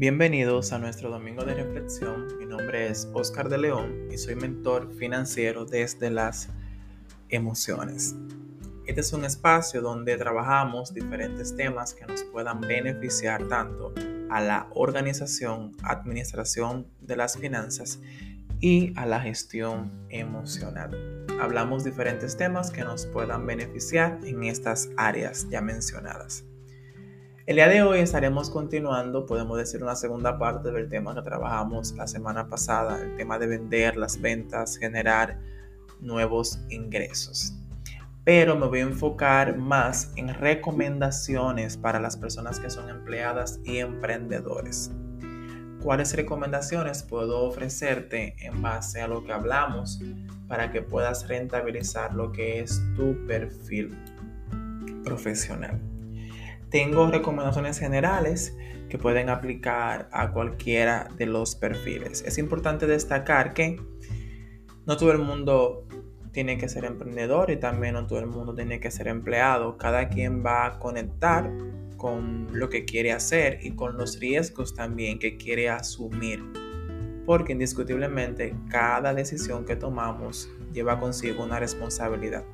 Bienvenidos 0.00 0.72
a 0.72 0.78
nuestro 0.78 1.10
domingo 1.10 1.44
de 1.44 1.52
reflexión. 1.52 2.26
Mi 2.38 2.46
nombre 2.46 2.88
es 2.88 3.06
Oscar 3.12 3.50
de 3.50 3.58
León 3.58 4.08
y 4.10 4.16
soy 4.16 4.34
mentor 4.34 4.90
financiero 4.94 5.66
desde 5.66 6.08
las 6.08 6.48
emociones. 7.28 8.16
Este 8.86 9.02
es 9.02 9.12
un 9.12 9.26
espacio 9.26 9.82
donde 9.82 10.16
trabajamos 10.16 10.94
diferentes 10.94 11.54
temas 11.54 11.92
que 11.92 12.06
nos 12.06 12.22
puedan 12.22 12.62
beneficiar 12.62 13.46
tanto 13.48 13.92
a 14.30 14.40
la 14.40 14.68
organización, 14.70 15.76
administración 15.82 16.86
de 17.02 17.16
las 17.16 17.36
finanzas 17.36 18.00
y 18.58 18.94
a 18.96 19.04
la 19.04 19.20
gestión 19.20 19.92
emocional. 20.08 21.26
Hablamos 21.42 21.84
diferentes 21.84 22.38
temas 22.38 22.70
que 22.70 22.84
nos 22.84 23.04
puedan 23.04 23.44
beneficiar 23.44 24.18
en 24.24 24.44
estas 24.44 24.88
áreas 24.96 25.46
ya 25.50 25.60
mencionadas. 25.60 26.46
El 27.46 27.56
día 27.56 27.68
de 27.68 27.82
hoy 27.82 28.00
estaremos 28.00 28.50
continuando, 28.50 29.24
podemos 29.24 29.56
decir, 29.56 29.82
una 29.82 29.96
segunda 29.96 30.38
parte 30.38 30.70
del 30.70 30.90
tema 30.90 31.14
que 31.14 31.22
trabajamos 31.22 31.92
la 31.92 32.06
semana 32.06 32.48
pasada, 32.48 33.00
el 33.00 33.16
tema 33.16 33.38
de 33.38 33.46
vender, 33.46 33.96
las 33.96 34.20
ventas, 34.20 34.76
generar 34.76 35.38
nuevos 36.00 36.60
ingresos. 36.68 37.54
Pero 38.24 38.56
me 38.56 38.66
voy 38.66 38.80
a 38.80 38.82
enfocar 38.82 39.56
más 39.56 40.12
en 40.16 40.34
recomendaciones 40.34 41.78
para 41.78 41.98
las 41.98 42.18
personas 42.18 42.60
que 42.60 42.68
son 42.68 42.90
empleadas 42.90 43.58
y 43.64 43.78
emprendedores. 43.78 44.92
¿Cuáles 45.82 46.14
recomendaciones 46.14 47.02
puedo 47.02 47.42
ofrecerte 47.44 48.36
en 48.44 48.60
base 48.60 49.00
a 49.00 49.08
lo 49.08 49.24
que 49.24 49.32
hablamos 49.32 49.98
para 50.46 50.70
que 50.70 50.82
puedas 50.82 51.26
rentabilizar 51.26 52.14
lo 52.14 52.32
que 52.32 52.60
es 52.60 52.82
tu 52.94 53.16
perfil 53.26 53.96
profesional? 55.02 55.80
Tengo 56.70 57.10
recomendaciones 57.10 57.78
generales 57.78 58.56
que 58.88 58.98
pueden 58.98 59.28
aplicar 59.28 60.08
a 60.12 60.30
cualquiera 60.32 61.08
de 61.16 61.26
los 61.26 61.56
perfiles. 61.56 62.22
Es 62.26 62.38
importante 62.38 62.86
destacar 62.86 63.54
que 63.54 63.80
no 64.86 64.96
todo 64.96 65.12
el 65.12 65.18
mundo 65.18 65.86
tiene 66.32 66.58
que 66.58 66.68
ser 66.68 66.84
emprendedor 66.84 67.50
y 67.50 67.56
también 67.56 67.94
no 67.94 68.06
todo 68.06 68.20
el 68.20 68.26
mundo 68.26 68.54
tiene 68.54 68.78
que 68.78 68.90
ser 68.90 69.08
empleado. 69.08 69.78
Cada 69.78 70.08
quien 70.08 70.44
va 70.44 70.66
a 70.66 70.78
conectar 70.78 71.50
con 71.96 72.46
lo 72.52 72.68
que 72.68 72.84
quiere 72.84 73.12
hacer 73.12 73.58
y 73.62 73.72
con 73.72 73.96
los 73.96 74.20
riesgos 74.20 74.74
también 74.74 75.18
que 75.18 75.36
quiere 75.36 75.68
asumir. 75.68 76.42
Porque 77.26 77.52
indiscutiblemente 77.52 78.54
cada 78.68 79.12
decisión 79.12 79.64
que 79.64 79.76
tomamos 79.76 80.48
lleva 80.72 80.98
consigo 80.98 81.44
una 81.44 81.58
responsabilidad. 81.58 82.44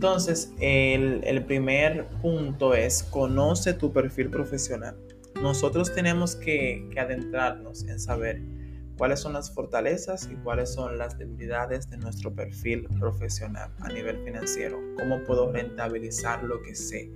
Entonces, 0.00 0.50
el, 0.60 1.44
primer 1.44 2.06
punto 2.22 2.72
es 2.72 3.02
conoce 3.02 3.74
tu 3.74 3.92
perfil 3.92 4.30
profesional. 4.30 4.96
Nosotros 5.42 5.94
tenemos 5.94 6.36
que, 6.36 6.88
que 6.90 7.00
adentrarnos 7.00 7.84
en 7.84 8.00
saber 8.00 8.40
cuáles 8.96 9.20
son 9.20 9.34
las 9.34 9.52
fortalezas 9.52 10.26
y 10.32 10.36
cuáles 10.36 10.72
son 10.72 10.96
las 10.96 11.18
debilidades 11.18 11.90
de 11.90 11.98
nuestro 11.98 12.34
perfil 12.34 12.88
profesional 12.98 13.74
a 13.80 13.90
nivel 13.90 14.24
financiero. 14.24 14.78
¿Cómo 14.96 15.22
puedo 15.24 15.52
rentabilizar 15.52 16.44
lo 16.44 16.62
que 16.62 16.74
sé? 16.74 17.10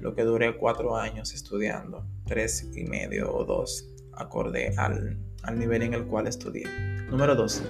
lo 0.00 0.14
que 0.14 0.22
duré 0.22 0.56
cuatro 0.56 0.96
años 0.96 1.34
estudiando, 1.34 2.06
tres 2.24 2.70
y 2.74 2.84
medio 2.84 3.30
o 3.30 3.44
dos, 3.44 3.90
acorde 4.12 4.72
al, 4.78 5.18
al 5.42 5.58
nivel 5.58 5.82
en 5.82 5.92
el 5.92 6.06
cual 6.06 6.26
estudié. 6.26 6.64
Número 7.10 7.34
dos, 7.34 7.62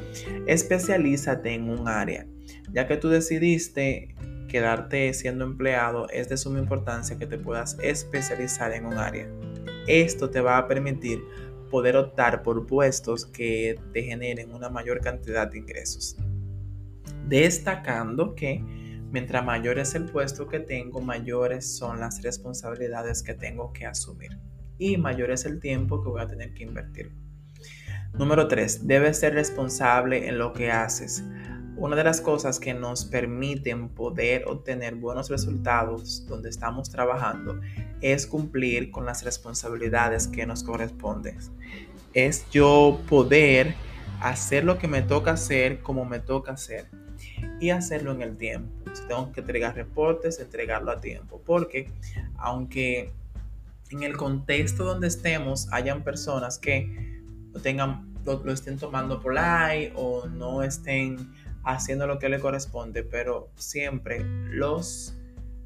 especialízate 0.47 1.53
en 1.53 1.69
un 1.69 1.88
área. 1.88 2.27
Ya 2.72 2.86
que 2.86 2.97
tú 2.97 3.08
decidiste 3.08 4.14
quedarte 4.56 5.12
siendo 5.12 5.44
empleado, 5.44 6.08
es 6.08 6.30
de 6.30 6.38
suma 6.38 6.58
importancia 6.58 7.18
que 7.18 7.26
te 7.26 7.36
puedas 7.36 7.76
especializar 7.82 8.72
en 8.72 8.86
un 8.86 8.94
área. 8.94 9.28
Esto 9.86 10.31
te 10.31 10.41
va 10.41 10.56
a 10.56 10.66
permitir 10.66 11.22
poder 11.70 11.94
optar 11.94 12.42
por 12.42 12.66
puestos 12.66 13.26
que 13.26 13.78
te 13.92 14.03
generen 14.03 14.54
una 14.54 14.70
mayor 14.70 15.03
cantidad 15.03 15.47
de 15.47 15.58
ingresos. 15.58 16.16
Destacando 17.28 18.34
que 18.34 18.64
Mientras 19.12 19.44
mayor 19.44 19.78
es 19.78 19.94
el 19.94 20.06
puesto 20.06 20.48
que 20.48 20.58
tengo, 20.58 21.00
mayores 21.00 21.76
son 21.76 22.00
las 22.00 22.22
responsabilidades 22.22 23.22
que 23.22 23.34
tengo 23.34 23.72
que 23.72 23.86
asumir 23.86 24.36
y 24.78 24.97
mayor 24.97 25.31
es 25.31 25.47
el 25.47 25.60
tiempo 25.60 26.02
que 26.02 26.08
voy 26.08 26.20
a 26.20 26.26
tener 26.26 26.52
que 26.54 26.64
invertir. 26.64 27.12
Número 28.14 28.48
3. 28.48 28.86
Debes 28.86 29.20
ser 29.20 29.34
responsable 29.34 30.28
en 30.28 30.38
lo 30.38 30.52
que 30.52 30.70
haces. 30.72 31.25
Una 31.76 31.94
de 31.94 32.04
las 32.04 32.22
cosas 32.22 32.59
que 32.59 32.72
nos 32.72 33.04
permiten 33.04 33.91
poder 33.91 34.44
obtener 34.47 34.94
buenos 34.94 35.28
resultados 35.28 36.26
donde 36.26 36.48
estamos 36.48 36.88
trabajando 36.88 37.60
es 38.00 38.26
cumplir 38.26 38.91
con 38.91 39.04
las 39.04 39.25
responsabilidades 39.25 40.26
que 40.26 40.47
nos 40.47 40.62
corresponden. 40.62 41.37
Es 42.14 42.48
yo 42.50 43.00
poder 43.09 43.75
hacer 44.20 44.64
lo 44.64 44.78
que 44.78 44.88
me 44.88 45.03
toca 45.03 45.32
hacer 45.32 45.81
como 45.81 46.06
me 46.06 46.19
toca 46.19 46.53
hacer 46.53 46.87
y 47.60 47.69
hacerlo 47.69 48.12
en 48.12 48.22
el 48.22 48.38
tiempo. 48.38 48.70
Si 48.94 49.06
tengo 49.06 49.31
que 49.32 49.41
entregar 49.41 49.75
reportes, 49.75 50.41
entregarlo 50.41 50.91
a 50.91 51.00
tiempo. 51.00 51.43
Porque 51.44 51.91
aunque 52.38 53.12
en 53.91 54.03
el 54.03 54.16
contexto 54.16 54.84
donde 54.84 55.08
estemos 55.08 55.69
hayan 55.72 56.03
personas 56.03 56.58
que 56.58 57.20
lo, 57.53 57.60
tengan, 57.60 58.14
lo, 58.25 58.53
estén 58.53 58.78
tomando 58.78 59.20
por 59.20 59.37
ahí 59.38 59.93
o 59.94 60.26
no 60.26 60.62
estén 60.62 61.31
haciendo 61.66 62.06
lo 62.06 62.19
que 62.19 62.28
le 62.28 62.38
corresponde, 62.38 63.03
pero 63.03 63.50
siempre 63.56 64.25
los 64.25 65.15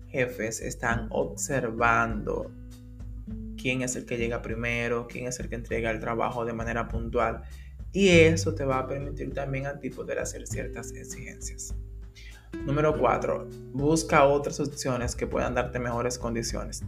jefes 0.08 0.60
están 0.60 1.06
observando 1.10 2.50
quién 3.60 3.82
es 3.82 3.94
el 3.96 4.06
que 4.06 4.16
llega 4.16 4.40
primero, 4.40 5.06
quién 5.06 5.28
es 5.28 5.38
el 5.40 5.50
que 5.50 5.56
entrega 5.56 5.90
el 5.90 6.00
trabajo 6.00 6.46
de 6.46 6.54
manera 6.54 6.88
puntual. 6.88 7.42
Y 7.92 8.08
eso 8.08 8.54
te 8.54 8.64
va 8.64 8.78
a 8.78 8.86
permitir 8.86 9.34
también 9.34 9.66
a 9.66 9.78
ti 9.78 9.90
poder 9.90 10.18
hacer 10.18 10.46
ciertas 10.46 10.90
exigencias. 10.92 11.74
Número 12.64 12.98
4. 12.98 13.48
Busca 13.72 14.24
otras 14.24 14.58
opciones 14.58 15.14
que 15.14 15.26
puedan 15.26 15.54
darte 15.54 15.78
mejores 15.78 16.18
condiciones. 16.18 16.82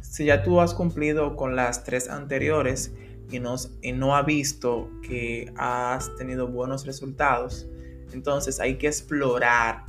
Si 0.00 0.24
ya 0.24 0.42
tú 0.42 0.60
has 0.60 0.74
cumplido 0.74 1.36
con 1.36 1.54
las 1.54 1.84
tres 1.84 2.08
anteriores 2.08 2.92
y 3.30 3.38
no, 3.38 3.54
y 3.82 3.92
no 3.92 4.16
ha 4.16 4.22
visto 4.22 4.90
que 5.02 5.52
has 5.56 6.14
tenido 6.16 6.48
buenos 6.48 6.86
resultados, 6.86 7.68
entonces 8.12 8.60
hay 8.60 8.76
que 8.76 8.86
explorar 8.86 9.84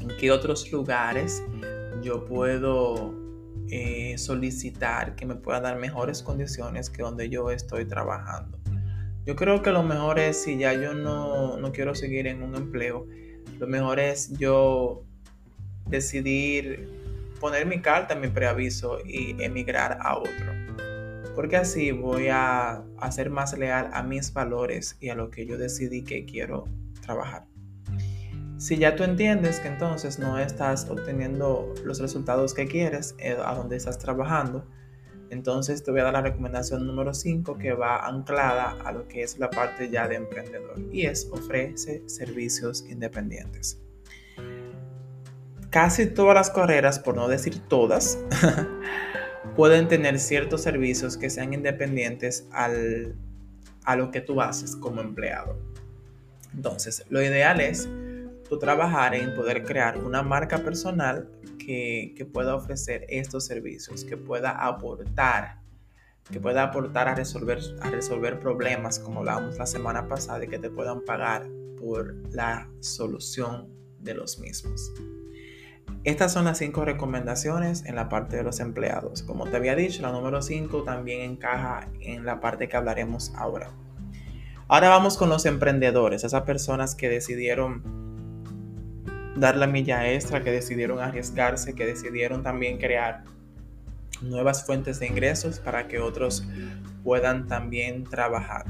en 0.00 0.08
qué 0.18 0.30
otros 0.30 0.70
lugares 0.70 1.42
yo 2.02 2.24
puedo 2.24 3.14
eh, 3.68 4.16
solicitar 4.18 5.16
que 5.16 5.26
me 5.26 5.34
puedan 5.34 5.64
dar 5.64 5.78
mejores 5.78 6.22
condiciones 6.22 6.90
que 6.90 7.02
donde 7.02 7.28
yo 7.28 7.50
estoy 7.50 7.84
trabajando. 7.84 8.58
Yo 9.24 9.34
creo 9.34 9.60
que 9.60 9.72
lo 9.72 9.82
mejor 9.82 10.20
es 10.20 10.42
si 10.44 10.56
ya 10.56 10.72
yo 10.72 10.94
no, 10.94 11.56
no 11.56 11.72
quiero 11.72 11.94
seguir 11.94 12.28
en 12.28 12.42
un 12.42 12.54
empleo, 12.54 13.06
lo 13.58 13.66
mejor 13.66 13.98
es 13.98 14.30
yo 14.38 15.02
decidir 15.88 16.88
poner 17.40 17.66
mi 17.66 17.80
carta 17.80 18.14
mi 18.14 18.28
preaviso 18.28 18.98
y 19.04 19.36
emigrar 19.42 19.98
a 20.00 20.18
otro. 20.18 20.55
Porque 21.36 21.56
así 21.56 21.92
voy 21.92 22.28
a, 22.30 22.82
ser 23.10 23.28
más 23.30 23.56
leal 23.56 23.90
a 23.92 24.02
mis 24.02 24.32
valores 24.32 24.96
y 25.00 25.10
a 25.10 25.14
lo 25.14 25.30
que 25.30 25.46
yo 25.46 25.58
decidí 25.58 26.02
que 26.02 26.24
quiero 26.24 26.64
trabajar. 27.02 27.46
Si 28.56 28.78
ya 28.78 28.96
tú 28.96 29.04
entiendes 29.04 29.60
que 29.60 29.68
entonces 29.68 30.18
no 30.18 30.38
estás 30.38 30.88
obteniendo 30.88 31.74
los 31.84 32.00
resultados 32.00 32.54
que 32.54 32.66
quieres 32.66 33.14
eh, 33.18 33.36
a 33.44 33.54
donde 33.54 33.76
estás 33.76 33.98
trabajando, 33.98 34.66
entonces 35.28 35.84
te 35.84 35.90
voy 35.90 36.00
a 36.00 36.04
dar 36.04 36.14
la 36.14 36.22
recomendación 36.22 36.86
número 36.86 37.12
5 37.12 37.58
que 37.58 37.74
va 37.74 38.06
anclada 38.06 38.78
a 38.82 38.92
lo 38.92 39.06
que 39.06 39.22
es 39.22 39.38
la 39.38 39.50
parte 39.50 39.90
ya 39.90 40.08
de 40.08 40.16
emprendedor 40.16 40.78
y 40.90 41.04
es 41.04 41.28
ofrece 41.30 42.08
servicios 42.08 42.86
independientes. 42.88 43.78
Casi 45.68 46.06
todas 46.06 46.34
las 46.34 46.50
carreras, 46.50 46.98
por 46.98 47.14
no 47.16 47.28
decir 47.28 47.60
todas, 47.68 48.18
pueden 49.56 49.88
tener 49.88 50.20
ciertos 50.20 50.62
servicios 50.62 51.16
que 51.16 51.30
sean 51.30 51.54
independientes 51.54 52.46
al, 52.52 53.16
a 53.84 53.96
lo 53.96 54.10
que 54.10 54.20
tú 54.20 54.40
haces 54.40 54.76
como 54.76 55.00
empleado. 55.00 55.58
Entonces, 56.54 57.04
lo 57.08 57.22
ideal 57.22 57.60
es 57.60 57.88
tú 58.48 58.58
trabajar 58.58 59.14
en 59.14 59.34
poder 59.34 59.64
crear 59.64 59.98
una 59.98 60.22
marca 60.22 60.58
personal 60.58 61.28
que, 61.58 62.28
pueda 62.32 62.54
ofrecer 62.54 63.06
estos 63.08 63.44
servicios, 63.46 64.04
que 64.04 64.16
pueda 64.16 64.50
aportar, 64.50 65.60
que 66.30 66.38
pueda 66.38 66.62
aportar 66.62 67.08
a 67.08 67.14
resolver, 67.14 67.58
a 67.80 67.90
resolver 67.90 68.38
problemas 68.38 68.98
como 68.98 69.20
hablábamos 69.20 69.58
la 69.58 69.66
semana 69.66 70.06
pasada 70.06 70.44
y 70.44 70.48
que 70.48 70.58
te 70.58 70.70
puedan 70.70 71.04
pagar 71.04 71.48
por 71.80 72.14
la 72.32 72.68
solución 72.80 73.68
de 74.00 74.14
los 74.14 74.38
mismos. 74.38 74.92
Estas 76.04 76.32
son 76.32 76.44
las 76.44 76.58
cinco 76.58 76.84
recomendaciones 76.84 77.84
en 77.84 77.96
la 77.96 78.08
parte 78.08 78.36
de 78.36 78.44
los 78.44 78.60
empleados. 78.60 79.22
Como 79.22 79.44
te 79.46 79.56
había 79.56 79.74
dicho, 79.74 80.02
la 80.02 80.12
número 80.12 80.40
5 80.40 80.84
también 80.84 81.20
encaja 81.22 81.88
en 82.00 82.24
la 82.24 82.38
parte 82.40 82.68
que 82.68 82.76
hablaremos 82.76 83.32
ahora. 83.34 83.70
Ahora 84.68 84.88
vamos 84.88 85.16
con 85.16 85.28
los 85.28 85.46
emprendedores, 85.46 86.22
esas 86.22 86.42
personas 86.42 86.94
que 86.94 87.08
decidieron 87.08 87.82
dar 89.36 89.56
la 89.56 89.66
milla 89.66 90.10
extra, 90.12 90.42
que 90.42 90.50
decidieron 90.50 91.00
arriesgarse, 91.00 91.74
que 91.74 91.86
decidieron 91.86 92.42
también 92.42 92.78
crear 92.78 93.24
nuevas 94.22 94.64
fuentes 94.64 94.98
de 95.00 95.08
ingresos 95.08 95.58
para 95.58 95.88
que 95.88 95.98
otros 95.98 96.46
puedan 97.04 97.46
también 97.46 98.04
trabajar. 98.04 98.64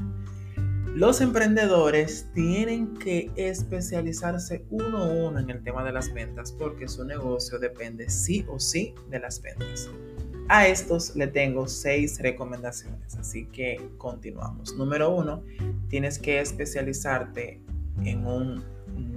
Los 0.95 1.21
emprendedores 1.21 2.27
tienen 2.33 2.95
que 2.97 3.29
especializarse 3.35 4.65
uno 4.71 4.97
a 4.97 5.05
uno 5.05 5.39
en 5.39 5.49
el 5.49 5.63
tema 5.63 5.83
de 5.83 5.91
las 5.91 6.11
ventas 6.13 6.51
porque 6.51 6.87
su 6.87 7.05
negocio 7.05 7.59
depende 7.59 8.09
sí 8.09 8.45
o 8.49 8.59
sí 8.59 8.95
de 9.09 9.19
las 9.19 9.41
ventas. 9.41 9.89
A 10.49 10.67
estos 10.67 11.15
le 11.15 11.27
tengo 11.27 11.67
seis 11.67 12.19
recomendaciones, 12.19 13.15
así 13.15 13.45
que 13.47 13.89
continuamos. 13.97 14.73
Número 14.75 15.13
uno, 15.13 15.43
tienes 15.89 16.17
que 16.17 16.39
especializarte 16.39 17.61
en 18.03 18.25
un 18.25 18.63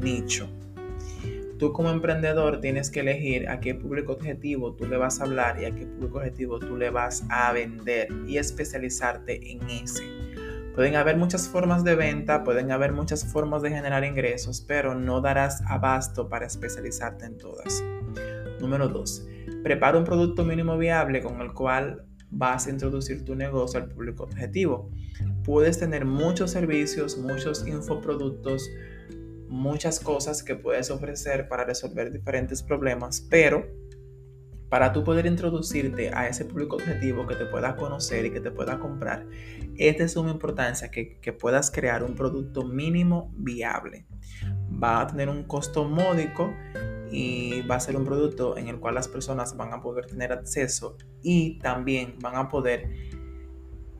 nicho. 0.00 0.49
Tú 1.58 1.73
como 1.73 1.90
emprendedor 1.90 2.61
tienes 2.61 2.90
que 2.90 3.00
elegir 3.00 3.49
a 3.49 3.61
qué 3.61 3.75
público 3.75 4.12
objetivo 4.12 4.73
tú 4.73 4.87
le 4.87 4.96
vas 4.96 5.20
a 5.20 5.25
hablar 5.25 5.61
y 5.61 5.66
a 5.66 5.75
qué 5.75 5.87
público 5.87 6.19
objetivo 6.19 6.58
tú 6.58 6.76
le 6.76 6.90
vas 6.90 7.23
a 7.28 7.52
vender 7.52 8.08
y 8.26 8.38
especializarte 8.38 9.52
en 9.52 9.69
ese. 9.69 10.30
Pueden 10.75 10.94
haber 10.94 11.17
muchas 11.17 11.49
formas 11.49 11.82
de 11.82 11.96
venta, 11.96 12.44
pueden 12.44 12.70
haber 12.70 12.93
muchas 12.93 13.25
formas 13.25 13.62
de 13.62 13.70
generar 13.70 14.05
ingresos, 14.05 14.61
pero 14.67 14.94
no 14.94 15.20
darás 15.20 15.62
abasto 15.67 16.28
para 16.28 16.46
especializarte 16.46 17.26
en 17.26 17.38
todas. 17.38 17.82
Número 18.61 18.88
2. 18.88 19.26
Prepara 19.64 19.99
un 19.99 20.05
producto 20.05 20.44
mínimo 20.44 20.78
viable 20.78 21.22
con 21.22 21.40
el 21.40 21.52
cual 21.52 22.06
vas 22.31 22.67
a 22.67 22.70
introducir 22.70 23.25
tu 23.25 23.34
negocio 23.34 23.81
al 23.81 23.88
público 23.88 24.22
objetivo. 24.25 24.90
Puedes 25.44 25.78
tener 25.78 26.05
muchos 26.05 26.52
servicios, 26.52 27.19
muchos 27.19 27.66
infoproductos, 27.66 28.70
muchas 29.49 29.99
cosas 29.99 30.43
que 30.43 30.55
puedes 30.55 30.90
ofrecer 30.90 31.49
para 31.49 31.64
resolver 31.64 32.12
diferentes 32.12 32.62
problemas, 32.62 33.26
pero 33.28 33.66
para 34.70 34.93
tú 34.93 35.02
poder 35.02 35.26
introducirte 35.26 36.11
a 36.14 36.28
ese 36.28 36.44
público 36.44 36.76
objetivo 36.76 37.26
que 37.26 37.34
te 37.34 37.44
pueda 37.44 37.75
conocer 37.75 38.25
y 38.25 38.31
que 38.31 38.40
te 38.40 38.52
pueda 38.52 38.78
comprar, 38.78 39.26
es 39.76 39.99
de 39.99 40.08
suma 40.08 40.31
importancia 40.31 40.90
que, 40.93 41.19
que 41.19 41.32
puedas 41.32 41.72
crear 41.72 42.05
un 42.05 42.14
producto 42.14 42.62
mínimo 42.64 43.34
viable. 43.37 44.06
Va 44.82 45.00
a 45.00 45.06
tener 45.08 45.28
un 45.28 45.43
costo 45.43 45.84
módico 45.84 46.55
y 47.11 47.62
va 47.62 47.75
a 47.75 47.81
ser 47.81 47.96
un 47.96 48.05
producto 48.05 48.56
en 48.56 48.69
el 48.69 48.78
cual 48.78 48.94
las 48.94 49.08
personas 49.08 49.56
van 49.56 49.72
a 49.72 49.82
poder 49.82 50.06
tener 50.06 50.31
acceso 50.31 50.96
y 51.20 51.58
también 51.58 52.14
van 52.20 52.37
a 52.37 52.49
poder 52.49 52.88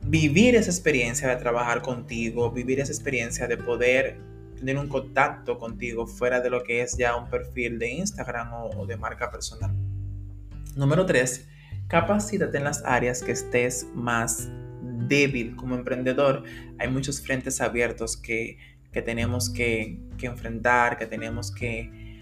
vivir 0.07 0.55
esa 0.55 0.71
experiencia 0.71 1.29
de 1.29 1.37
trabajar 1.37 1.83
contigo, 1.83 2.53
vivir 2.53 2.79
esa 2.79 2.93
experiencia 2.93 3.49
de 3.49 3.57
poder 3.57 4.21
tener 4.57 4.79
un 4.79 4.89
contacto 4.89 5.59
contigo 5.59 6.07
fuera 6.07 6.41
de 6.41 6.51
lo 6.51 6.63
que 6.63 6.83
es 6.83 6.97
ya 6.97 7.17
un 7.17 7.29
perfil 7.29 7.79
de 7.81 7.91
Instagram 7.91 8.53
o 8.77 8.87
de 8.87 8.97
marca 8.97 9.31
personal. 9.31 9.75
Número 10.81 11.05
3. 11.05 11.47
Capacítate 11.89 12.57
en 12.57 12.65
las 12.65 12.83
áreas 12.87 13.23
que 13.23 13.33
estés 13.33 13.87
más 13.95 14.49
débil 14.83 15.55
como 15.55 15.75
emprendedor. 15.75 16.43
Hay 16.79 16.89
muchos 16.89 17.21
frentes 17.21 17.61
abiertos 17.61 18.17
que, 18.17 18.57
tenemos 18.91 19.51
que, 19.51 20.01
enfrentar, 20.23 20.97
que 20.97 21.05
tenemos 21.05 21.53
que, 21.53 22.19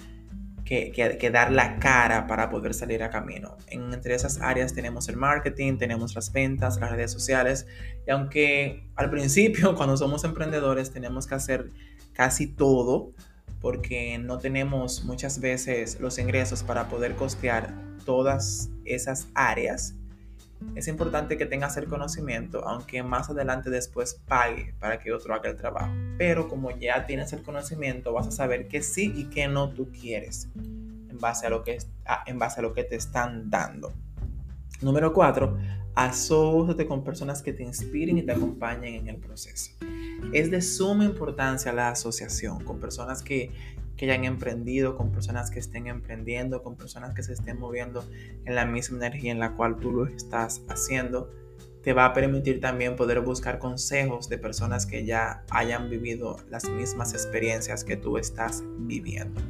que, 0.65 1.31
dar 1.33 1.53
la 1.53 1.79
cara 1.79 2.27
para 2.27 2.51
poder 2.51 2.75
salir 2.75 3.05
a 3.05 3.11
camino. 3.11 3.57
entre 3.69 4.17
esas 4.17 4.41
áreas 4.41 4.75
tenemos 4.75 5.09
el 5.09 5.17
marketing, 5.17 5.79
tenemos 5.79 6.17
las 6.17 6.33
ventas, 6.33 6.81
las 6.81 6.91
redes 6.91 7.13
sociales. 7.13 7.69
Y 8.09 8.11
aunque 8.11 8.89
al 8.97 9.09
principio, 9.09 9.75
cuando 9.77 9.97
somos 9.97 10.25
emprendedores, 10.25 10.91
tenemos 10.91 11.29
que 11.29 11.37
hacer 11.37 11.71
casi 12.13 12.49
todo 12.49 13.13
porque 13.61 14.19
no 14.19 14.39
tenemos 14.39 15.05
muchas 15.05 15.41
veces 15.41 16.01
los 16.01 16.19
ingresos 16.19 16.63
para 16.63 16.89
poder 16.89 17.15
costear 17.15 17.75
todas 18.05 18.71
esas 18.85 19.29
áreas, 19.35 19.95
es 20.75 20.89
importante 20.89 21.37
que 21.37 21.47
tengas 21.47 21.77
el 21.77 21.87
conocimiento, 21.87 22.67
aunque 22.67 23.03
más 23.03 23.31
adelante 23.31 23.71
después 23.71 24.21
pague 24.27 24.75
para 24.81 24.99
que 24.99 25.13
otro 25.13 25.35
haga 25.35 25.51
el 25.51 25.57
trabajo. 25.57 25.93
Pero 26.17 26.49
como 26.49 26.71
ya 26.77 27.07
tienes 27.07 27.33
el 27.33 27.43
conocimiento, 27.43 28.13
vas 28.13 28.27
a 28.27 28.31
saber 28.31 28.69
que 28.69 28.83
sí 28.83 29.13
y 29.15 29.25
que 29.25 29.47
no 29.49 29.71
tú 29.71 29.91
quieres 29.93 30.49
en 30.57 31.19
base 31.21 31.47
a 31.47 31.51
lo 31.51 31.63
que, 31.63 31.79
en 32.27 32.39
base 32.39 32.61
a 32.61 32.63
lo 32.63 32.73
que 32.73 32.85
te 32.85 32.97
están 32.97 33.51
dando. 33.51 33.93
Número 34.81 35.13
cuatro, 35.13 35.57
asóciate 35.95 36.87
con 36.87 37.03
personas 37.05 37.43
que 37.43 37.53
te 37.53 37.63
inspiren 37.63 38.19
y 38.19 38.23
te 38.23 38.33
acompañen 38.33 38.95
en 38.95 39.09
el 39.09 39.17
proceso. 39.17 39.73
Es 40.33 40.51
de 40.51 40.61
suma 40.63 41.05
importancia 41.05 41.73
la 41.73 41.89
asociación 41.89 42.63
con 42.65 42.81
personas 42.81 43.23
que, 43.23 43.51
que 43.97 44.07
hayan 44.07 44.25
emprendido, 44.25 44.97
con 44.97 45.11
personas 45.11 45.51
que 45.51 45.59
estén 45.59 45.87
emprendiendo, 45.87 46.63
con 46.63 46.77
personas 46.77 47.15
que 47.15 47.23
se 47.23 47.33
estén 47.33 47.59
moviendo 47.59 48.05
en 48.45 48.55
la 48.55 48.65
misma 48.65 48.99
energía 48.99 49.33
en 49.33 49.41
la 49.41 49.55
cual 49.55 49.77
tú 49.77 49.91
lo 49.91 50.07
estás 50.07 50.63
haciendo. 50.69 51.31
Te 51.83 51.93
va 51.93 52.07
a 52.07 52.13
permitir 52.13 52.61
también 52.61 52.97
poder 52.97 53.21
buscar 53.21 53.59
consejos 53.59 54.29
de 54.29 54.39
personas 54.39 54.87
que 54.87 55.05
ya 55.05 55.45
hayan 55.51 55.89
vivido 55.89 56.37
las 56.51 56.69
mismas 56.69 57.13
experiencias 57.15 57.85
que 57.85 57.97
tú 57.97 58.19
estás 58.19 58.63
viviendo. 58.79 59.41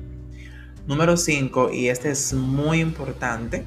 Número 0.86 1.18
5, 1.18 1.70
y 1.72 1.88
este 1.88 2.10
es 2.10 2.32
muy 2.32 2.80
importante, 2.80 3.66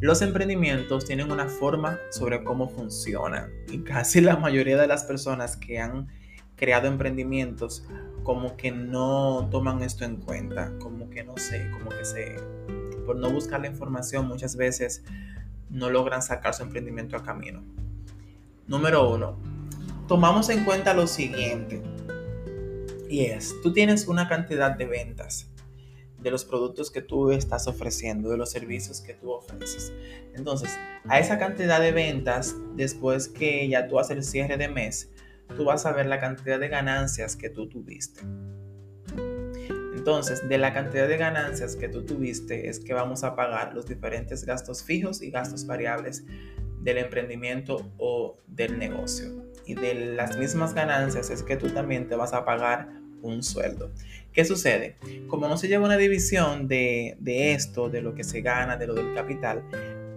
los 0.00 0.22
emprendimientos 0.22 1.04
tienen 1.04 1.32
una 1.32 1.48
forma 1.48 1.98
sobre 2.10 2.44
cómo 2.44 2.68
funcionan 2.68 3.50
y 3.68 3.78
casi 3.78 4.20
la 4.20 4.36
mayoría 4.36 4.76
de 4.76 4.86
las 4.86 5.04
personas 5.04 5.56
que 5.56 5.80
han 5.80 6.06
creado 6.54 6.86
emprendimientos 6.86 7.84
como 8.22 8.56
que 8.56 8.70
no 8.70 9.48
toman 9.50 9.82
esto 9.82 10.04
en 10.04 10.16
cuenta, 10.16 10.72
como 10.78 11.10
que 11.10 11.24
no 11.24 11.36
sé, 11.36 11.70
como 11.72 11.90
que 11.90 12.04
se, 12.04 12.36
por 13.06 13.16
no 13.16 13.30
buscar 13.30 13.60
la 13.60 13.68
información 13.68 14.28
muchas 14.28 14.54
veces 14.54 15.02
no 15.68 15.90
logran 15.90 16.22
sacar 16.22 16.54
su 16.54 16.62
emprendimiento 16.62 17.16
a 17.16 17.24
camino. 17.24 17.62
Número 18.66 19.08
uno, 19.10 19.36
tomamos 20.06 20.48
en 20.50 20.64
cuenta 20.64 20.94
lo 20.94 21.06
siguiente 21.06 21.82
y 23.08 23.24
es, 23.24 23.54
tú 23.62 23.72
tienes 23.72 24.06
una 24.06 24.28
cantidad 24.28 24.76
de 24.76 24.86
ventas 24.86 25.48
de 26.20 26.30
los 26.30 26.44
productos 26.44 26.90
que 26.90 27.00
tú 27.00 27.30
estás 27.30 27.66
ofreciendo, 27.66 28.28
de 28.30 28.36
los 28.36 28.50
servicios 28.50 29.00
que 29.00 29.14
tú 29.14 29.30
ofreces. 29.30 29.92
Entonces, 30.34 30.70
a 31.08 31.18
esa 31.20 31.38
cantidad 31.38 31.80
de 31.80 31.92
ventas, 31.92 32.56
después 32.74 33.28
que 33.28 33.68
ya 33.68 33.86
tú 33.88 33.98
haces 33.98 34.16
el 34.16 34.24
cierre 34.24 34.56
de 34.56 34.68
mes, 34.68 35.10
tú 35.56 35.64
vas 35.64 35.86
a 35.86 35.92
ver 35.92 36.06
la 36.06 36.20
cantidad 36.20 36.58
de 36.58 36.68
ganancias 36.68 37.36
que 37.36 37.50
tú 37.50 37.68
tuviste. 37.68 38.20
Entonces, 39.94 40.48
de 40.48 40.58
la 40.58 40.72
cantidad 40.72 41.08
de 41.08 41.16
ganancias 41.16 41.76
que 41.76 41.88
tú 41.88 42.04
tuviste 42.04 42.68
es 42.68 42.80
que 42.80 42.94
vamos 42.94 43.24
a 43.24 43.36
pagar 43.36 43.74
los 43.74 43.86
diferentes 43.86 44.44
gastos 44.44 44.82
fijos 44.82 45.22
y 45.22 45.30
gastos 45.30 45.66
variables 45.66 46.24
del 46.80 46.98
emprendimiento 46.98 47.92
o 47.98 48.38
del 48.46 48.78
negocio. 48.78 49.44
Y 49.66 49.74
de 49.74 50.14
las 50.16 50.38
mismas 50.38 50.72
ganancias 50.72 51.30
es 51.30 51.42
que 51.42 51.56
tú 51.56 51.68
también 51.68 52.08
te 52.08 52.16
vas 52.16 52.32
a 52.32 52.44
pagar 52.44 52.88
un 53.22 53.42
sueldo. 53.42 53.90
¿Qué 54.32 54.44
sucede? 54.44 54.96
Como 55.26 55.48
no 55.48 55.56
se 55.56 55.68
lleva 55.68 55.86
una 55.86 55.96
división 55.96 56.68
de, 56.68 57.16
esto, 57.26 57.88
de 57.88 58.02
lo 58.02 58.14
que 58.14 58.24
se 58.24 58.40
gana, 58.40 58.76
de 58.76 58.86
lo 58.86 58.94
del 58.94 59.14
capital, 59.14 59.64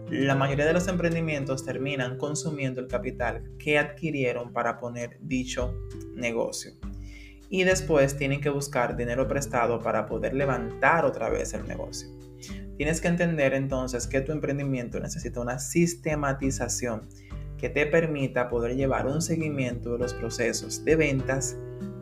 la 0.10 0.36
mayoría 0.36 0.66
de 0.66 0.74
los 0.74 0.88
emprendimientos 0.88 1.66
terminan 1.66 2.18
consumiendo 2.18 2.82
el 2.82 2.88
capital 2.88 3.44
que 3.58 3.80
adquirieron 3.80 4.52
para 4.52 4.78
poner 4.78 5.18
dicho 5.22 5.74
negocio. 6.14 6.74
Y 7.50 7.64
después 7.64 8.18
tienen 8.18 8.42
que 8.42 8.50
buscar 8.50 8.96
dinero 8.96 9.28
prestado 9.28 9.80
para 9.80 10.06
poder 10.06 10.34
levantar 10.34 11.06
otra 11.06 11.30
vez 11.30 11.54
el 11.54 11.68
negocio. 11.68 12.10
Tienes 12.78 13.02
que 13.02 13.08
entender 13.08 13.54
entonces 13.54 14.08
que 14.08 14.22
tu 14.22 14.32
emprendimiento 14.32 15.00
necesita 15.00 15.40
una 15.40 15.60
sistematización 15.60 17.08
que 17.58 17.70
te 17.70 17.86
permita 17.86 18.50
poder 18.50 18.76
llevar 18.76 19.06
un 19.06 19.22
seguimiento 19.22 19.94
de 19.94 20.00
los 20.00 20.14
procesos 20.16 20.84
de 20.84 20.96
ventas, 20.96 21.56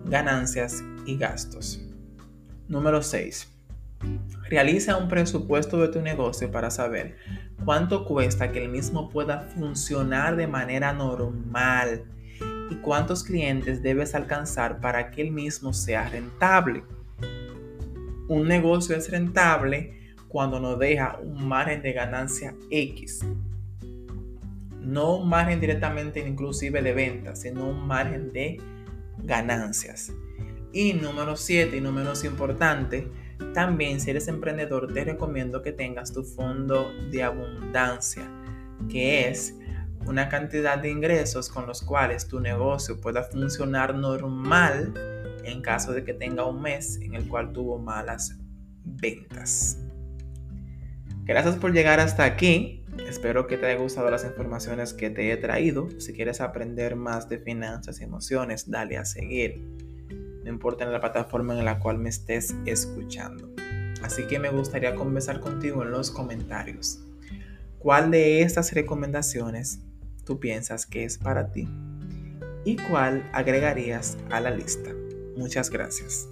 ganancias 0.09 0.83
y 1.05 1.17
gastos. 1.17 1.79
Número 2.67 3.01
6. 3.01 3.47
Realiza 4.49 4.97
un 4.97 5.07
presupuesto 5.07 5.79
de 5.79 5.89
tu 5.89 6.01
negocio 6.01 6.51
para 6.51 6.71
saber 6.71 7.17
cuánto 7.63 8.05
cuesta 8.05 8.51
que 8.51 8.63
el 8.63 8.69
mismo 8.69 9.09
pueda 9.09 9.41
funcionar 9.41 10.35
de 10.35 10.47
manera 10.47 10.93
normal 10.93 12.05
y 12.71 12.75
cuántos 12.75 13.23
clientes 13.23 13.83
debes 13.83 14.15
alcanzar 14.15 14.79
para 14.79 15.11
que 15.11 15.21
el 15.21 15.31
mismo 15.31 15.73
sea 15.73 16.09
rentable. 16.09 16.83
Un 18.27 18.47
negocio 18.47 18.95
es 18.95 19.11
rentable 19.11 20.15
cuando 20.27 20.59
nos 20.59 20.79
deja 20.79 21.19
un 21.21 21.47
margen 21.47 21.81
de 21.83 21.93
ganancia 21.93 22.55
X. 22.71 23.25
No 24.79 25.17
un 25.17 25.29
margen 25.29 25.59
directamente 25.59 26.19
inclusive 26.27 26.81
de 26.81 26.93
venta, 26.93 27.35
sino 27.35 27.67
un 27.67 27.85
margen 27.85 28.31
de 28.31 28.57
ganancias. 29.23 30.11
Y 30.71 30.93
número 30.93 31.35
7 31.35 31.77
y 31.77 31.81
no 31.81 31.91
menos 31.91 32.23
importante, 32.23 33.11
también 33.53 33.99
si 33.99 34.11
eres 34.11 34.27
emprendedor 34.27 34.93
te 34.93 35.03
recomiendo 35.03 35.61
que 35.61 35.71
tengas 35.71 36.13
tu 36.13 36.23
fondo 36.23 36.91
de 37.11 37.23
abundancia, 37.23 38.29
que 38.89 39.27
es 39.27 39.55
una 40.05 40.29
cantidad 40.29 40.77
de 40.77 40.89
ingresos 40.89 41.49
con 41.49 41.65
los 41.65 41.81
cuales 41.81 42.27
tu 42.27 42.39
negocio 42.39 42.99
pueda 42.99 43.23
funcionar 43.23 43.95
normal 43.95 44.93
en 45.43 45.61
caso 45.61 45.93
de 45.93 46.03
que 46.03 46.13
tenga 46.13 46.45
un 46.45 46.61
mes 46.61 46.99
en 47.01 47.15
el 47.15 47.27
cual 47.27 47.51
tuvo 47.51 47.79
malas 47.79 48.37
ventas. 48.83 49.77
Gracias 51.23 51.55
por 51.57 51.73
llegar 51.73 51.99
hasta 51.99 52.23
aquí. 52.23 52.78
Espero 53.07 53.47
que 53.47 53.57
te 53.57 53.67
haya 53.67 53.79
gustado 53.79 54.09
las 54.09 54.23
informaciones 54.23 54.93
que 54.93 55.09
te 55.09 55.31
he 55.31 55.37
traído. 55.37 55.89
Si 55.99 56.13
quieres 56.13 56.41
aprender 56.41 56.95
más 56.95 57.29
de 57.29 57.39
finanzas 57.39 57.99
y 58.01 58.03
emociones, 58.03 58.69
dale 58.69 58.97
a 58.97 59.05
seguir. 59.05 59.61
No 60.43 60.49
importa 60.49 60.85
en 60.85 60.91
la 60.91 60.99
plataforma 60.99 61.57
en 61.57 61.65
la 61.65 61.79
cual 61.79 61.97
me 61.97 62.09
estés 62.09 62.55
escuchando. 62.65 63.49
Así 64.01 64.23
que 64.23 64.39
me 64.39 64.49
gustaría 64.49 64.95
conversar 64.95 65.39
contigo 65.39 65.83
en 65.83 65.91
los 65.91 66.11
comentarios. 66.11 67.03
¿Cuál 67.79 68.11
de 68.11 68.41
estas 68.41 68.73
recomendaciones 68.73 69.79
tú 70.25 70.39
piensas 70.39 70.85
que 70.85 71.03
es 71.03 71.17
para 71.17 71.51
ti? 71.51 71.67
¿Y 72.65 72.77
cuál 72.77 73.29
agregarías 73.33 74.17
a 74.29 74.39
la 74.39 74.51
lista? 74.51 74.91
Muchas 75.35 75.69
gracias. 75.69 76.27